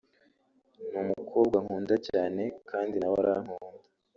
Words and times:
ni 0.91 0.97
umukobwa 1.03 1.57
nkunda 1.63 1.95
cyane 2.07 2.43
kandi 2.69 2.95
na 2.97 3.07
we 3.11 3.17
arankunda 3.23 3.85